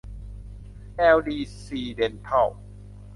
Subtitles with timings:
[0.95, 2.47] แอลดีซี เด็นทัล